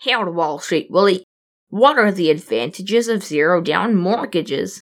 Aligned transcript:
Hail 0.00 0.32
Wall 0.32 0.58
Street, 0.58 0.86
Willie. 0.90 1.24
What 1.68 1.98
are 1.98 2.10
the 2.10 2.30
advantages 2.30 3.06
of 3.06 3.22
zero 3.22 3.60
down 3.60 3.94
mortgages? 3.94 4.80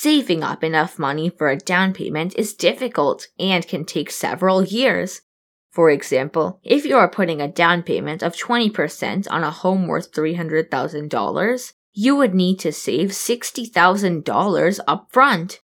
Saving 0.00 0.42
up 0.42 0.64
enough 0.64 0.98
money 0.98 1.30
for 1.30 1.48
a 1.48 1.56
down 1.56 1.92
payment 1.92 2.34
is 2.34 2.52
difficult 2.52 3.28
and 3.38 3.66
can 3.66 3.84
take 3.84 4.10
several 4.10 4.64
years. 4.64 5.22
For 5.70 5.88
example, 5.88 6.58
if 6.64 6.84
you 6.84 6.96
are 6.96 7.08
putting 7.08 7.40
a 7.40 7.46
down 7.46 7.84
payment 7.84 8.24
of 8.24 8.34
20% 8.34 9.28
on 9.30 9.44
a 9.44 9.52
home 9.52 9.86
worth 9.86 10.10
$300,000, 10.10 11.72
you 11.92 12.16
would 12.16 12.34
need 12.34 12.58
to 12.58 12.72
save 12.72 13.10
$60,000 13.10 14.80
upfront. 14.88 15.58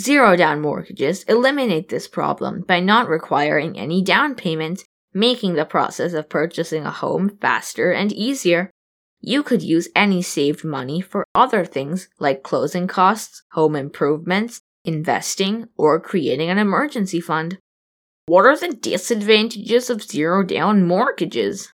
Zero 0.00 0.36
down 0.36 0.62
mortgages 0.62 1.22
eliminate 1.24 1.90
this 1.90 2.08
problem 2.08 2.62
by 2.62 2.80
not 2.80 3.10
requiring 3.10 3.78
any 3.78 4.02
down 4.02 4.34
payment, 4.34 4.84
making 5.18 5.54
the 5.54 5.64
process 5.64 6.12
of 6.12 6.28
purchasing 6.28 6.84
a 6.84 6.92
home 6.92 7.36
faster 7.40 7.90
and 7.90 8.12
easier. 8.12 8.70
You 9.20 9.42
could 9.42 9.62
use 9.62 9.88
any 9.96 10.22
saved 10.22 10.64
money 10.64 11.00
for 11.00 11.26
other 11.34 11.64
things 11.64 12.08
like 12.20 12.44
closing 12.44 12.86
costs, 12.86 13.42
home 13.50 13.74
improvements, 13.74 14.60
investing, 14.84 15.66
or 15.76 15.98
creating 15.98 16.50
an 16.50 16.58
emergency 16.58 17.20
fund. 17.20 17.58
What 18.26 18.46
are 18.46 18.56
the 18.56 18.74
disadvantages 18.74 19.90
of 19.90 20.04
zero 20.04 20.44
down 20.44 20.86
mortgages? 20.86 21.72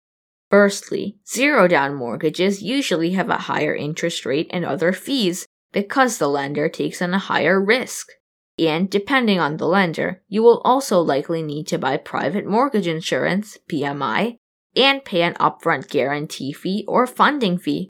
Firstly, 0.48 1.16
zero 1.26 1.66
down 1.66 1.96
mortgages 1.96 2.62
usually 2.62 3.12
have 3.12 3.28
a 3.28 3.48
higher 3.50 3.74
interest 3.74 4.24
rate 4.24 4.48
and 4.50 4.64
other 4.64 4.92
fees 4.92 5.46
because 5.72 6.18
the 6.18 6.28
lender 6.28 6.68
takes 6.68 7.02
on 7.02 7.12
a 7.12 7.18
higher 7.18 7.60
risk. 7.60 8.08
And 8.58 8.90
depending 8.90 9.40
on 9.40 9.56
the 9.56 9.66
lender, 9.66 10.22
you 10.28 10.42
will 10.42 10.60
also 10.64 11.00
likely 11.00 11.42
need 11.42 11.66
to 11.68 11.78
buy 11.78 11.96
private 11.96 12.46
mortgage 12.46 12.86
insurance, 12.86 13.58
PMI, 13.68 14.36
and 14.76 15.04
pay 15.04 15.22
an 15.22 15.34
upfront 15.34 15.88
guarantee 15.88 16.52
fee 16.52 16.84
or 16.86 17.06
funding 17.06 17.58
fee. 17.58 17.88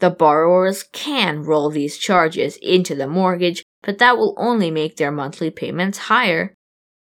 The 0.00 0.10
borrowers 0.10 0.84
can 0.84 1.42
roll 1.42 1.70
these 1.70 1.98
charges 1.98 2.56
into 2.58 2.94
the 2.94 3.08
mortgage, 3.08 3.64
but 3.82 3.98
that 3.98 4.16
will 4.16 4.34
only 4.38 4.70
make 4.70 4.96
their 4.96 5.10
monthly 5.10 5.50
payments 5.50 5.98
higher. 5.98 6.54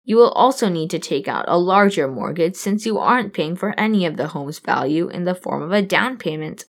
You 0.04 0.16
will 0.16 0.32
also 0.32 0.70
need 0.70 0.90
to 0.92 1.00
take 1.00 1.28
out 1.28 1.46
a 1.48 1.60
larger 1.60 2.08
mortgage 2.08 2.56
since 2.56 2.86
you 2.86 2.98
aren't 2.98 3.34
paying 3.34 3.56
for 3.56 3.80
any 3.80 4.06
of 4.06 4.18
the 4.18 4.30
home's 4.30 4.60
value 4.60 5.10
in 5.10 5.26
the 5.26 5.36
form 5.36 5.62
of 5.62 5.72
a 5.72 5.82
down 5.82 6.18
payment. 6.18 6.66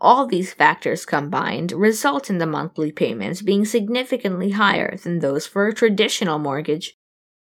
All 0.00 0.26
these 0.26 0.52
factors 0.52 1.06
combined 1.06 1.72
result 1.72 2.28
in 2.28 2.38
the 2.38 2.46
monthly 2.46 2.92
payments 2.92 3.40
being 3.40 3.64
significantly 3.64 4.50
higher 4.50 4.96
than 4.96 5.20
those 5.20 5.46
for 5.46 5.66
a 5.66 5.74
traditional 5.74 6.38
mortgage. 6.38 6.96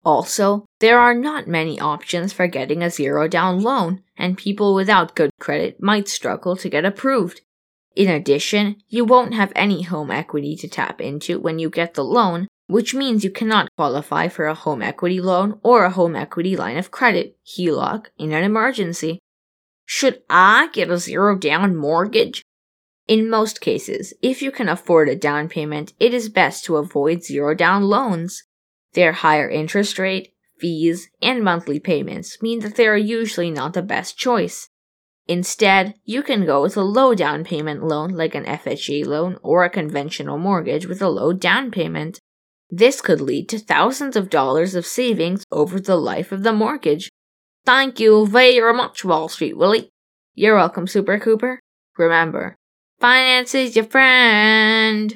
Also, 0.06 0.66
there 0.80 1.00
are 1.00 1.16
not 1.16 1.48
many 1.48 1.80
options 1.80 2.34
for 2.34 2.46
getting 2.48 2.84
a 2.84 2.90
zero 2.90 3.28
down 3.28 3.62
loan, 3.62 4.04
and 4.18 4.38
people 4.38 4.76
without 4.76 5.16
good 5.16 5.32
credit 5.40 5.82
might 5.82 6.08
struggle 6.08 6.56
to 6.58 6.70
get 6.70 6.86
approved. 6.86 7.42
In 7.96 8.10
addition, 8.10 8.78
you 8.88 9.06
won't 9.06 9.34
have 9.34 9.54
any 9.56 9.84
home 9.84 10.12
equity 10.12 10.56
to 10.58 10.68
tap 10.68 11.00
into 11.00 11.40
when 11.40 11.58
you 11.58 11.70
get 11.70 11.94
the 11.94 12.04
loan, 12.04 12.48
which 12.68 12.94
means 12.94 13.24
you 13.24 13.32
cannot 13.32 13.70
qualify 13.78 14.28
for 14.28 14.46
a 14.46 14.56
home 14.56 14.82
equity 14.82 15.22
loan 15.22 15.60
or 15.64 15.86
a 15.86 15.92
home 15.92 16.16
equity 16.16 16.56
line 16.56 16.78
of 16.78 16.92
credit, 16.92 17.38
HELOC, 17.46 18.08
in 18.18 18.32
an 18.34 18.44
emergency. 18.44 19.20
Should 19.86 20.22
I 20.30 20.70
get 20.74 20.90
a 20.90 20.98
zero 20.98 21.38
down 21.38 21.76
mortgage? 21.76 22.44
In 23.08 23.30
most 23.30 23.60
cases, 23.60 24.14
if 24.22 24.42
you 24.42 24.52
can 24.52 24.70
afford 24.70 25.10
a 25.10 25.16
down 25.16 25.50
payment, 25.50 25.94
it 26.00 26.14
is 26.14 26.30
best 26.30 26.64
to 26.66 26.78
avoid 26.78 27.24
zero 27.24 27.54
down 27.54 27.84
loans. 27.84 28.44
Their 28.94 29.12
higher 29.12 29.50
interest 29.50 30.00
rate, 30.00 30.34
fees, 30.60 31.10
and 31.22 31.44
monthly 31.44 31.80
payments 31.80 32.42
mean 32.42 32.60
that 32.60 32.76
they 32.76 32.88
are 32.88 32.98
usually 32.98 33.52
not 33.52 33.74
the 33.74 33.82
best 33.82 34.18
choice. 34.18 34.70
Instead, 35.28 35.96
you 36.04 36.22
can 36.22 36.46
go 36.46 36.62
with 36.62 36.78
a 36.78 36.82
low 36.82 37.14
down 37.16 37.44
payment 37.44 37.84
loan 37.84 38.12
like 38.12 38.36
an 38.36 38.46
FHA 38.46 39.06
loan 39.06 39.38
or 39.42 39.64
a 39.64 39.70
conventional 39.70 40.38
mortgage 40.38 40.86
with 40.86 41.02
a 41.02 41.10
low 41.10 41.34
down 41.34 41.72
payment. 41.72 42.20
This 42.70 43.02
could 43.02 43.22
lead 43.22 43.48
to 43.50 43.60
thousands 43.60 44.16
of 44.16 44.30
dollars 44.30 44.76
of 44.76 44.86
savings 44.86 45.46
over 45.52 45.80
the 45.80 45.96
life 45.96 46.32
of 46.32 46.44
the 46.44 46.54
mortgage. 46.54 47.10
Thank 47.66 48.00
you 48.00 48.28
very 48.28 48.74
much, 48.74 49.06
Wall 49.06 49.30
Street 49.30 49.58
Willie. 49.58 49.90
You're 50.36 50.56
welcome, 50.56 50.88
Super 50.88 51.18
Cooper. 51.20 51.60
Remember, 51.98 52.56
finance 53.00 53.56
is 53.56 53.76
your 53.76 53.86
friend. 53.86 55.12